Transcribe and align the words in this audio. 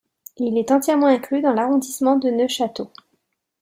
Il 0.37 0.57
est 0.57 0.71
entièrement 0.71 1.05
inclus 1.05 1.41
dans 1.43 1.53
l'arrondissement 1.53 2.15
de 2.17 2.31
Neufchâteau. 2.31 2.89